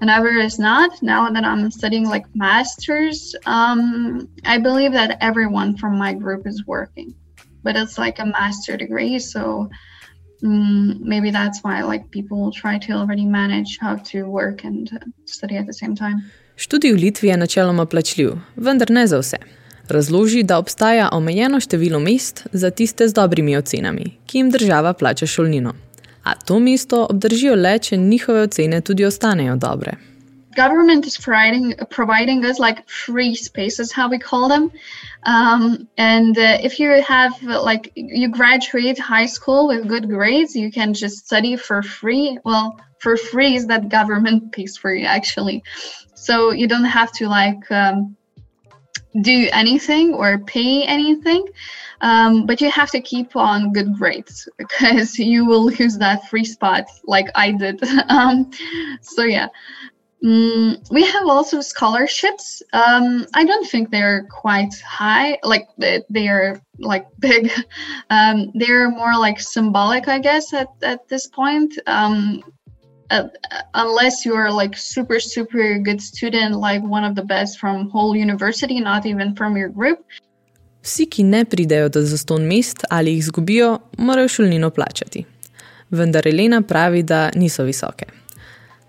another 0.01 0.29
is 0.29 0.59
not 0.59 1.01
now 1.01 1.29
that 1.29 1.45
i'm 1.45 1.71
studying 1.71 2.07
like 2.07 2.25
masters 2.35 3.35
um, 3.45 4.27
i 4.45 4.57
believe 4.57 4.91
that 4.91 5.17
everyone 5.21 5.77
from 5.77 5.97
my 5.97 6.13
group 6.13 6.45
is 6.45 6.65
working 6.67 7.13
but 7.63 7.75
it's 7.75 7.97
like 7.97 8.19
a 8.19 8.25
master 8.25 8.77
degree 8.77 9.19
so 9.19 9.69
um, 10.43 10.99
maybe 11.01 11.31
that's 11.31 11.63
why 11.63 11.81
like 11.81 12.09
people 12.11 12.51
try 12.51 12.77
to 12.77 12.91
already 12.93 13.25
manage 13.25 13.77
how 13.79 13.95
to 13.95 14.23
work 14.23 14.63
and 14.63 14.89
study 15.25 15.57
at 15.57 15.65
the 15.65 15.73
same 15.73 15.95
time 15.95 16.21
Študij 16.57 16.93
v 16.93 16.97
Litvi 16.97 17.27
je 17.27 17.37
načeloma 17.37 17.85
plačljiv, 17.85 18.37
vendar 18.55 18.91
ne 18.91 19.07
za 19.07 19.17
vse. 19.19 19.37
Razloži, 19.89 20.43
da 20.43 20.57
obstaja 20.57 21.09
omejeno 21.11 21.59
število 21.59 21.99
mest 21.99 22.47
za 22.51 22.69
tiste 22.69 23.07
z 23.07 23.13
dobrimi 23.13 23.57
ocenami, 23.57 24.13
ki 24.25 24.37
jim 24.37 24.51
država 24.51 24.93
plača 24.93 25.25
šolnino. 25.25 25.73
a 26.25 26.35
to 26.35 26.59
mesto 26.59 27.05
obdržijo 27.09 27.55
le, 27.55 27.77
če 27.79 27.97
njihove 27.97 28.47
ocene 28.49 28.81
tudi 28.81 29.05
ostanejo 29.05 29.55
dobre. 29.55 29.97
Government 30.55 31.05
is 31.05 31.17
providing 31.19 31.73
providing 31.91 32.45
us 32.49 32.59
like 32.59 32.81
free 32.87 33.35
spaces, 33.35 33.91
how 33.91 34.07
we 34.09 34.17
call 34.17 34.47
them. 34.47 34.69
Um, 35.25 35.87
and 35.97 36.37
uh, 36.37 36.57
if 36.63 36.79
you 36.79 36.89
have 37.07 37.33
like 37.43 37.91
you 37.95 38.29
graduate 38.29 38.97
high 38.97 39.27
school 39.27 39.67
with 39.67 39.87
good 39.87 40.07
grades, 40.07 40.55
you 40.55 40.71
can 40.71 40.93
just 40.93 41.25
study 41.25 41.57
for 41.57 41.83
free. 41.83 42.39
Well, 42.45 42.79
for 42.99 43.17
free 43.17 43.55
is 43.55 43.67
that 43.67 43.89
government 43.89 44.51
pays 44.55 44.77
for 44.77 44.93
you 44.95 45.05
actually, 45.05 45.61
so 46.15 46.51
you 46.51 46.67
don't 46.67 46.91
have 46.99 47.11
to 47.19 47.27
like 47.27 47.69
um, 47.69 48.15
do 49.21 49.49
anything 49.53 50.13
or 50.13 50.39
pay 50.39 50.83
anything. 50.83 51.47
Um, 52.01 52.45
but 52.45 52.61
you 52.61 52.69
have 52.69 52.91
to 52.91 53.01
keep 53.01 53.35
on 53.35 53.71
good 53.71 53.97
grades 53.97 54.47
because 54.57 55.17
you 55.17 55.45
will 55.45 55.65
lose 55.65 55.97
that 55.97 56.27
free 56.29 56.45
spot 56.45 56.85
like 57.05 57.27
I 57.35 57.51
did. 57.51 57.81
um, 58.09 58.51
so 59.01 59.23
yeah. 59.23 59.47
Mm, 60.23 60.89
we 60.89 61.05
have 61.05 61.27
also 61.27 61.61
scholarships. 61.61 62.63
Um, 62.73 63.27
I 63.35 63.43
don't 63.43 63.67
think 63.67 63.91
they're 63.91 64.23
quite 64.31 64.73
high, 64.79 65.37
like 65.43 65.67
they 65.77 66.27
are 66.27 66.59
like 66.79 67.05
big. 67.19 67.51
Um, 68.09 68.51
they're 68.55 68.89
more 68.89 69.15
like 69.19 69.39
symbolic, 69.39 70.07
I 70.07 70.17
guess, 70.17 70.51
at, 70.53 70.69
at 70.81 71.07
this 71.09 71.27
point. 71.27 71.77
Um, 71.85 72.43
uh, 73.11 73.27
unless 73.73 74.25
you're 74.25 74.51
like 74.51 74.77
super 74.77 75.19
super 75.19 75.77
good 75.79 76.01
student 76.01 76.55
like 76.55 76.81
one 76.83 77.07
of 77.09 77.15
the 77.15 77.23
best 77.23 77.59
from 77.59 77.89
whole 77.89 78.15
university 78.15 78.79
not 78.79 79.05
even 79.05 79.35
from 79.35 79.57
your 79.57 79.69
group 79.69 79.99
Vsi, 80.85 81.05
ki 81.09 81.23
ne 81.23 81.45
pridejo 81.45 81.89
do 81.89 82.01
zaston 82.05 82.43
mest 82.45 82.83
ali 82.89 83.11
jih 83.11 83.19
izgubijo, 83.19 83.79
morajo 83.97 84.27
šolnino 84.27 84.69
plačati. 84.69 85.23
Vendar 85.89 86.27
Elena 86.27 86.61
pravi, 86.61 87.03
da 87.03 87.29
niso 87.35 87.63
visoke. 87.63 88.05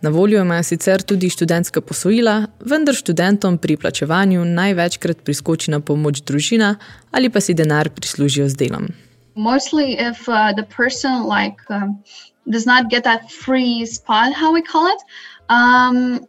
Na 0.01 0.11
voljo 0.11 0.41
imajo 0.41 0.63
sicer 0.63 1.03
tudi 1.03 1.31
študentska 1.31 1.81
posojila, 1.81 2.47
vendar 2.61 2.95
študentom 2.95 3.59
pri 3.59 3.77
plačevanju 3.77 4.45
največkrat 4.45 5.23
priskoči 5.25 5.71
na 5.71 5.81
pomoč 5.81 6.21
družina 6.21 6.75
ali 7.11 7.31
pa 7.31 7.41
si 7.41 7.55
denar 7.55 7.91
prislužijo 7.91 8.49
z 8.49 8.57
delom. 8.57 8.87
Mostly, 9.35 9.93
if 9.93 10.29
uh, 10.29 10.53
the 10.57 10.67
person 10.77 11.25
like 11.25 11.61
um, 11.71 12.03
does 12.51 12.67
not 12.67 12.91
get 12.91 13.05
that 13.05 13.31
free 13.31 13.85
spot, 13.87 14.33
how 14.33 14.53
we 14.53 14.63
call 14.63 14.87
it, 14.87 15.03
um, 15.49 16.27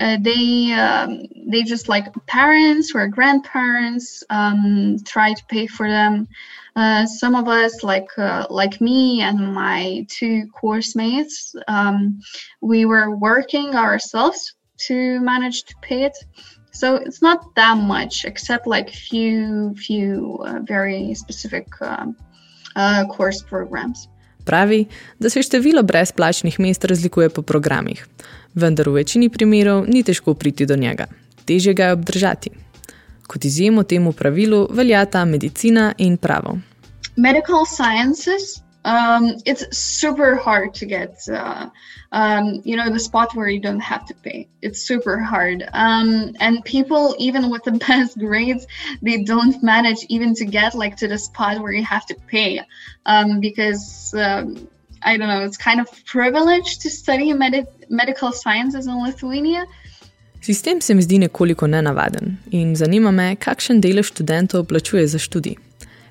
uh, 0.00 0.16
they 0.20 0.72
um, 0.72 1.22
they 1.46 1.62
just 1.62 1.88
like 1.88 2.12
parents 2.26 2.92
or 2.94 3.06
grandparents 3.06 4.24
um, 4.30 4.96
try 5.06 5.32
to 5.32 5.44
pay 5.46 5.66
for 5.66 5.88
them. 5.88 6.26
Uh, 6.74 7.06
some 7.06 7.34
of 7.34 7.46
us, 7.46 7.84
like 7.84 8.08
uh, 8.18 8.46
like 8.50 8.80
me 8.80 9.20
and 9.20 9.54
my 9.54 10.04
two 10.08 10.46
course 10.48 10.96
mates, 10.96 11.54
um, 11.68 12.18
we 12.62 12.84
were 12.84 13.14
working 13.16 13.76
ourselves 13.76 14.54
to 14.88 15.20
manage 15.20 15.62
to 15.64 15.74
pay 15.82 16.04
it. 16.04 16.16
So 16.72 16.96
it's 16.96 17.22
not 17.22 17.54
that 17.54 17.76
much, 17.76 18.24
except 18.24 18.66
like 18.66 18.90
few 18.90 19.74
few 19.76 20.42
uh, 20.44 20.60
very 20.64 21.14
specific 21.14 21.66
um, 21.80 22.16
uh, 22.74 23.04
course 23.06 23.42
programs. 23.42 24.08
Pravi, 24.44 24.86
da 25.18 25.30
se 25.30 25.42
število 25.42 25.82
brezplačnih 25.82 26.60
mest 26.60 26.84
razlikuje 26.84 27.28
po 27.28 27.42
programih, 27.42 28.06
vendar 28.54 28.88
v 28.88 28.92
večini 28.92 29.28
primerov 29.28 29.84
ni 29.88 30.02
težko 30.02 30.34
priti 30.34 30.66
do 30.66 30.76
njega, 30.76 31.06
teže 31.44 31.74
ga 31.74 31.84
je 31.84 31.92
obdržati. 31.92 32.50
Kot 33.26 33.44
izjemo 33.44 33.82
temu 33.82 34.12
pravilu 34.12 34.68
veljata 34.70 35.24
medicina 35.24 35.92
in 35.98 36.16
pravo. 36.16 36.58
Medical 37.16 37.64
sciences 37.66 38.62
um, 38.84 39.36
it's 39.44 39.76
super 39.76 40.34
hard 40.36 40.74
to 40.74 40.86
get 40.86 41.16
uh, 41.28 41.68
um, 42.10 42.62
you 42.64 42.76
know 42.76 42.90
the 42.90 42.98
spot 42.98 43.34
where 43.34 43.48
you 43.48 43.60
don't 43.60 43.80
have 43.80 44.06
to 44.06 44.14
pay. 44.14 44.48
It's 44.60 44.82
super 44.82 45.18
hard. 45.18 45.68
Um, 45.72 46.34
and 46.40 46.64
people 46.64 47.14
even 47.18 47.50
with 47.50 47.64
the 47.64 47.72
best 47.88 48.18
grades 48.18 48.66
they 49.02 49.22
don't 49.22 49.62
manage 49.62 50.04
even 50.08 50.34
to 50.34 50.44
get 50.44 50.74
like 50.74 50.96
to 50.96 51.08
the 51.08 51.18
spot 51.18 51.60
where 51.60 51.72
you 51.72 51.84
have 51.84 52.06
to 52.06 52.14
pay. 52.26 52.60
Um, 53.06 53.40
because 53.40 54.14
um, 54.16 54.68
i 55.04 55.16
don't 55.16 55.26
know 55.26 55.42
it's 55.44 55.56
kind 55.56 55.80
of 55.80 55.88
privilege 56.04 56.78
to 56.78 56.88
study 56.88 57.32
med 57.32 57.66
medical 57.88 58.32
sciences 58.32 58.86
in 58.86 59.02
lithuania. 59.02 59.66
Sistem 60.40 60.80
se 60.80 60.94
mi 60.94 61.02
zdi 61.02 61.18
nekoliko 61.18 61.66
nenavaden 61.66 62.36
in 62.50 62.76
zanima 62.76 63.10
me, 63.10 63.36
kakšen 63.36 63.80
delež 63.80 64.10
študentov 64.10 64.64
plačuje 64.66 65.06
za 65.06 65.18
študij. 65.18 65.54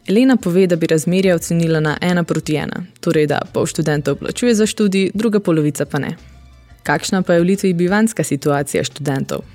Elena 0.08 0.36
pove, 0.38 0.67
da 0.67 0.75
bi 0.75 0.88
razmerje 0.88 1.36
ocenila 1.36 1.79
na 1.79 1.98
ena 2.01 2.24
proti 2.24 2.55
ena, 2.55 2.84
torej 3.00 3.27
da 3.27 3.41
pol 3.53 3.65
študentov 3.65 4.15
plačuje 4.15 4.55
za 4.55 4.65
študij, 4.65 5.12
druga 5.13 5.39
polovica 5.39 5.86
pa 5.86 6.00
ne. 6.00 6.15
Kakšna 6.84 7.22
pa 7.22 7.34
je 7.34 7.41
v 7.41 7.46
Litvi 7.51 7.74
bivanska 7.74 8.24
situacija 8.24 8.84
študentov? 8.84 9.46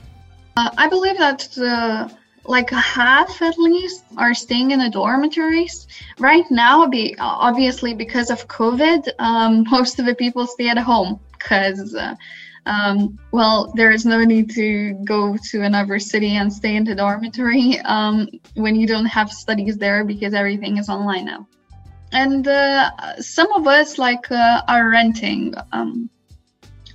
Uh, 0.56 0.70
I 0.78 0.88
believe 0.88 1.18
that 1.18 1.48
the 1.54 2.08
like 2.48 2.70
half 2.70 3.42
at 3.42 3.58
least 3.58 4.04
are 4.16 4.34
staying 4.34 4.70
in 4.70 4.78
the 4.78 4.88
dormitories 4.88 5.86
right 6.18 6.48
now 6.50 6.86
be 6.86 7.16
obviously 7.18 7.92
because 7.94 8.30
of 8.30 8.46
covid 8.46 9.08
um, 9.18 9.64
most 9.70 9.98
of 9.98 10.06
the 10.06 10.14
people 10.14 10.46
stay 10.46 10.68
at 10.68 10.78
home 10.78 11.18
because 11.32 11.94
uh, 11.94 12.14
um, 12.66 13.18
well 13.32 13.72
there 13.74 13.90
is 13.90 14.04
no 14.04 14.24
need 14.24 14.50
to 14.50 14.94
go 15.04 15.36
to 15.50 15.62
another 15.62 15.98
city 15.98 16.36
and 16.36 16.52
stay 16.52 16.76
in 16.76 16.84
the 16.84 16.94
dormitory 16.94 17.78
um, 17.84 18.28
when 18.54 18.74
you 18.74 18.86
don't 18.86 19.06
have 19.06 19.32
studies 19.32 19.76
there 19.78 20.04
because 20.04 20.34
everything 20.34 20.76
is 20.78 20.88
online 20.88 21.24
now. 21.24 21.46
And 22.12 22.46
uh, 22.46 22.90
some 23.20 23.52
of 23.52 23.66
us 23.66 23.98
like 23.98 24.30
uh, 24.30 24.62
are 24.68 24.88
renting 24.90 25.54
um, 25.72 26.08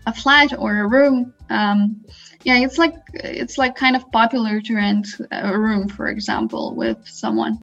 a 0.07 0.13
flat 0.13 0.57
or 0.57 0.79
a 0.79 0.87
room. 0.87 1.33
Um, 1.49 2.01
yeah 2.43 2.57
it's 2.57 2.77
like 2.77 2.95
it's 3.13 3.57
like 3.57 3.75
kind 3.75 3.95
of 3.95 4.03
popular 4.11 4.61
to 4.61 4.75
rent 4.75 5.07
a 5.31 5.57
room 5.57 5.87
for 5.87 6.07
example 6.07 6.73
with 6.75 6.97
someone. 7.05 7.57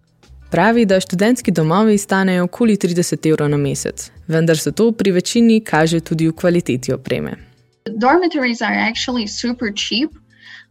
Pravi, 0.51 0.85
da 0.85 1.01
študentski 1.01 1.51
domovi 1.51 1.99
stanejo 1.99 2.45
okoli 2.45 2.77
30 2.77 3.29
evrov 3.29 3.51
na 3.51 3.57
mesec, 3.57 4.11
vendar 4.27 4.59
se 4.59 4.73
to 4.73 4.93
pri 4.93 5.11
večini 5.11 5.61
kaže 5.61 6.01
tudi 6.01 6.29
v 6.29 6.33
kvaliteti 6.33 6.93
opreme. 6.93 7.48
Dormitories 7.89 8.63
are 8.63 8.73
actually 8.73 9.27
super 9.27 9.71
cheap. 9.71 10.11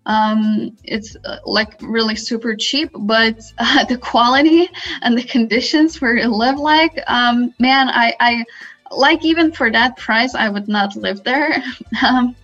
Um, 0.06 0.78
it's 0.86 1.18
uh, 1.26 1.40
like 1.46 1.76
really 1.82 2.16
super 2.16 2.56
cheap, 2.56 2.90
but 2.96 3.42
uh, 3.58 3.84
the 3.86 3.98
quality 3.98 4.70
and 5.02 5.18
the 5.18 5.24
conditions 5.24 6.00
where 6.02 6.16
you 6.18 6.28
live, 6.28 6.58
like, 6.58 6.98
um, 7.08 7.54
man, 7.60 7.90
I, 7.90 8.14
I 8.20 8.44
like 8.92 9.26
even 9.26 9.52
for 9.52 9.72
that 9.72 9.98
price, 9.98 10.34
I 10.34 10.50
would 10.50 10.68
not 10.68 10.96
live 10.96 11.24
there. 11.24 11.62
um, 12.06 12.36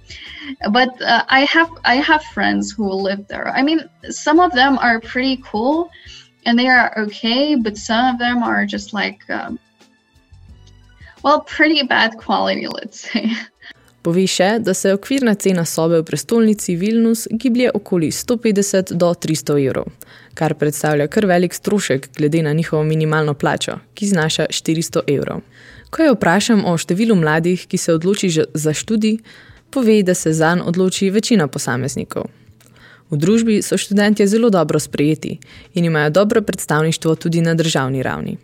but 0.72 1.02
uh, 1.02 1.24
I 1.30 1.42
have 1.46 1.70
I 1.86 1.96
have 1.96 2.24
friends 2.24 2.72
who 2.72 2.92
live 2.92 3.28
there. 3.28 3.50
I 3.50 3.62
mean, 3.62 3.90
some 4.10 4.40
of 4.40 4.52
them 4.52 4.78
are 4.80 5.00
pretty 5.00 5.42
cool, 5.44 5.90
and 6.46 6.58
they 6.58 6.68
are 6.68 6.98
okay, 6.98 7.56
but 7.56 7.78
some 7.78 8.14
of 8.14 8.20
them 8.20 8.44
are 8.44 8.66
just 8.66 8.94
like, 8.94 9.28
um, 9.30 9.58
well, 11.24 11.42
pretty 11.42 11.84
bad 11.84 12.18
quality, 12.18 12.68
let's 12.68 13.00
say. 13.12 13.32
Povi 14.04 14.26
še, 14.28 14.58
da 14.60 14.74
se 14.76 14.92
okvirna 14.92 15.32
cena 15.40 15.64
sobe 15.64 16.02
v 16.02 16.04
prestolnici 16.04 16.76
Vilnus 16.76 17.24
giblje 17.32 17.70
okoli 17.72 18.10
150 18.12 18.92
do 19.00 19.14
300 19.16 19.56
evrov, 19.64 19.88
kar 20.36 20.58
predstavlja 20.60 21.08
kar 21.08 21.26
velik 21.30 21.56
strošek 21.56 22.10
glede 22.18 22.42
na 22.44 22.52
njihovo 22.54 22.84
minimalno 22.84 23.34
plačo, 23.34 23.78
ki 23.96 24.12
znaša 24.12 24.50
400 24.52 25.06
evrov. 25.08 25.40
Ko 25.90 26.04
jo 26.04 26.18
vprašam 26.18 26.66
o 26.68 26.76
številu 26.78 27.16
mladih, 27.16 27.64
ki 27.64 27.80
se 27.80 27.96
odloči 27.96 28.32
za 28.54 28.74
študij, 28.76 29.22
pove, 29.72 30.02
da 30.04 30.14
se 30.14 30.34
zanj 30.34 30.68
odloči 30.68 31.10
večina 31.10 31.48
posameznikov. 31.48 32.28
V 33.10 33.18
družbi 33.18 33.62
so 33.62 33.78
študentje 33.78 34.28
zelo 34.28 34.50
dobro 34.50 34.80
sprejeti 34.80 35.38
in 35.74 35.86
imajo 35.86 36.10
dobro 36.10 36.42
predstavništvo 36.42 37.16
tudi 37.16 37.42
na 37.42 37.56
državni 37.56 38.04
ravni. 38.04 38.38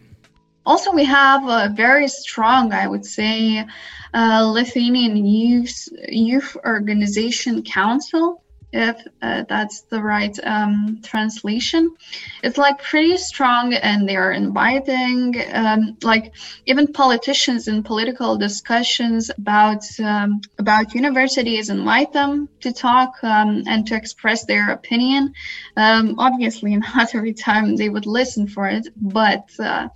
Also, 0.65 0.91
we 0.91 1.05
have 1.05 1.47
a 1.47 1.73
very 1.73 2.07
strong, 2.07 2.73
I 2.73 2.87
would 2.87 3.05
say, 3.05 3.65
uh, 4.13 4.43
Lithuanian 4.45 5.25
Youth, 5.25 5.87
Youth 6.07 6.55
Organization 6.65 7.63
Council. 7.63 8.43
If 8.71 8.97
uh, 9.21 9.43
that's 9.49 9.81
the 9.81 10.01
right 10.01 10.37
um, 10.43 10.99
translation. 11.03 11.95
It's 12.43 12.57
like 12.57 12.81
pretty 12.81 13.17
strong, 13.17 13.73
and 13.73 14.07
they 14.07 14.15
are 14.15 14.31
inviting, 14.31 15.35
um, 15.53 15.97
like 16.03 16.33
even 16.65 16.87
politicians 16.93 17.67
in 17.67 17.81
political 17.81 18.37
discussions 18.37 19.29
about 19.29 19.83
um, 19.99 20.41
about 20.59 20.93
universities 20.93 21.69
invite 21.69 22.13
them 22.13 22.47
to 22.61 22.71
talk 22.71 23.13
um, 23.23 23.63
and 23.67 23.87
to 23.87 23.95
express 23.95 24.45
their 24.45 24.69
opinion. 24.69 25.33
Um, 25.75 26.15
obviously, 26.19 26.75
not 26.95 27.15
every 27.15 27.33
time 27.33 27.75
they 27.75 27.89
would 27.89 28.05
listen 28.05 28.47
for 28.47 28.67
it, 28.67 28.87
but 28.95 29.49
uh, 29.59 29.87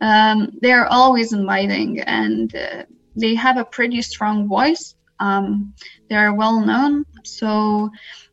um, 0.00 0.50
they 0.62 0.72
are 0.72 0.86
always 0.86 1.32
inviting, 1.32 2.00
and 2.00 2.54
uh, 2.56 2.82
they 3.14 3.34
have 3.36 3.56
a 3.56 3.64
pretty 3.64 4.02
strong 4.02 4.48
voice. 4.48 4.94
they 5.20 6.16
are 6.16 6.34
well 6.34 6.60
known 6.60 7.04
so 7.26 7.90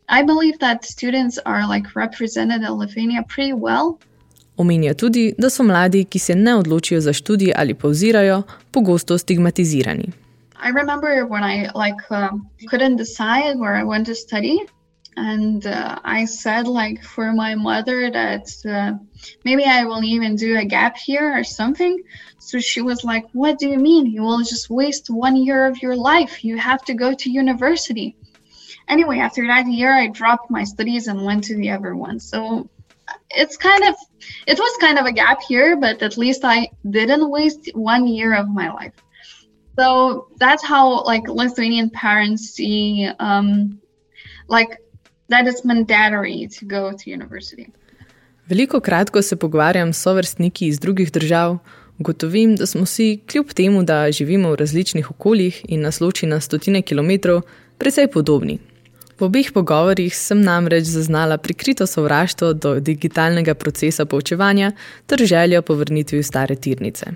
I 0.09 0.23
believe 0.23 0.59
that 0.59 0.85
students 0.85 1.39
are 1.45 1.67
like 1.67 1.95
represented 1.95 2.61
in 2.61 2.71
Lithuania 2.71 3.23
pretty 3.23 3.53
well. 3.53 3.99
Omenja 4.57 4.93
tudi, 4.93 5.33
da 5.37 5.49
so 5.49 5.63
mladi, 5.63 6.05
ki 6.05 6.19
se 6.19 6.35
ne 6.35 6.55
odločijo 6.55 6.99
za 7.01 7.13
študij 7.13 7.53
ali 7.55 7.73
pauzirajo, 7.73 8.43
pogosto 8.71 9.17
stigmatizirani. 9.17 10.11
I 10.65 10.69
remember 10.69 11.25
when 11.25 11.43
I 11.43 11.69
like 11.75 11.99
uh, 12.09 12.29
couldn't 12.69 12.97
decide 12.97 13.59
where 13.59 13.75
I 13.75 13.83
went 13.83 14.05
to 14.05 14.15
study, 14.15 14.59
and 15.17 15.65
uh, 15.65 15.97
I 16.05 16.25
said 16.25 16.67
like 16.67 17.03
for 17.03 17.33
my 17.33 17.55
mother 17.55 18.11
that 18.11 18.47
uh, 18.65 18.93
maybe 19.43 19.65
I 19.65 19.83
will 19.85 20.03
even 20.03 20.35
do 20.35 20.57
a 20.57 20.65
gap 20.65 20.95
year 21.07 21.37
or 21.37 21.43
something. 21.43 21.97
So 22.39 22.59
she 22.59 22.81
was 22.81 23.03
like, 23.03 23.25
"What 23.33 23.57
do 23.59 23.67
you 23.67 23.79
mean? 23.79 24.05
You 24.05 24.21
will 24.21 24.43
just 24.43 24.69
waste 24.69 25.09
one 25.09 25.35
year 25.35 25.65
of 25.65 25.81
your 25.81 25.95
life? 25.95 26.45
You 26.45 26.57
have 26.57 26.83
to 26.85 26.93
go 26.93 27.13
to 27.13 27.29
university." 27.29 28.15
Anyway, 28.87 29.19
after 29.19 29.47
that 29.47 29.67
year, 29.67 29.93
I 29.93 30.07
dropped 30.07 30.51
my 30.51 30.63
studies 30.63 31.07
and 31.07 31.23
went 31.23 31.45
to 31.45 31.55
the 31.55 31.71
other 31.71 31.95
one. 31.95 32.19
So 32.19 32.69
it's 33.29 33.57
kind 33.57 33.83
of 33.83 33.95
it 34.47 34.59
was 34.59 34.77
kind 34.79 34.97
of 34.99 35.05
a 35.05 35.11
gap 35.11 35.39
here, 35.47 35.75
but 35.75 36.01
at 36.01 36.17
least 36.17 36.43
I 36.43 36.69
didn't 36.89 37.29
waste 37.29 37.69
one 37.73 38.07
year 38.07 38.33
of 38.33 38.47
my 38.49 38.71
life. 38.71 38.93
So 39.79 40.27
that's 40.37 40.63
how 40.63 41.03
like 41.03 41.27
Lithuanian 41.27 41.89
parents 41.89 42.51
see 42.51 43.09
um, 43.19 43.79
like 44.47 44.77
that 45.29 45.47
it's 45.47 45.65
mandatory 45.65 46.47
to 46.59 46.65
go 46.65 46.91
to 46.91 47.09
university. 47.09 47.67
Veliko 48.49 48.79
kratko 48.79 49.21
se 49.21 49.35
pogovarjam 49.35 49.93
s 49.93 50.01
sovrstniki 50.01 50.67
iz 50.67 50.79
drugih 50.79 51.11
držav, 51.11 51.57
ugotovim, 51.99 52.55
da 52.55 52.65
smo 52.65 52.85
si, 52.85 53.21
kljub 53.31 53.53
temu, 53.53 53.83
da 53.83 54.11
živimo 54.11 54.49
v 54.51 54.55
različnih 54.55 55.11
okoljih 55.11 55.65
in 55.67 55.81
nas 55.81 56.01
loči 56.01 56.27
na 56.27 56.39
stotine 56.39 56.81
kilometrov, 56.81 57.41
precej 57.77 58.07
podobni. 58.07 58.59
V 59.19 59.25
obih 59.25 59.51
pogovorjih 59.53 60.15
sem 60.17 60.41
namreč 60.41 60.89
zaznala 60.89 61.37
prikrito 61.37 61.87
sovraštvo 61.87 62.53
do 62.53 62.79
digitalnega 62.79 63.53
procesa 63.53 64.05
poučevanja 64.05 64.71
ter 65.05 65.25
željo 65.25 65.61
po 65.61 65.75
vrnitvi 65.75 66.19
v 66.19 66.23
stare 66.23 66.55
tirnice. 66.55 67.11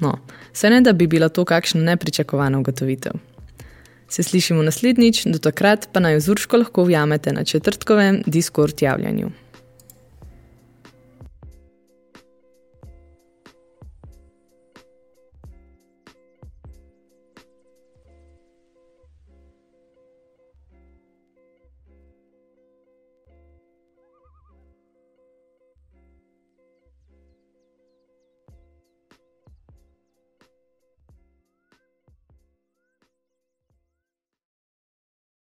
No, 0.00 0.18
se 0.52 0.70
ne 0.70 0.80
da 0.80 0.92
bi 0.92 1.06
bila 1.06 1.28
to 1.28 1.44
kakšna 1.44 1.80
nepričakovana 1.82 2.58
ugotovitev. 2.58 3.12
Se 4.08 4.22
slišimo 4.22 4.62
naslednjič, 4.62 5.24
do 5.24 5.38
takrat 5.38 5.88
pa 5.92 6.00
naj 6.00 6.16
vzurško 6.16 6.56
lahko 6.56 6.84
vjamete 6.84 7.32
na 7.32 7.44
četrtkovem 7.44 8.22
Discord 8.26 8.82
javljanju. 8.82 9.30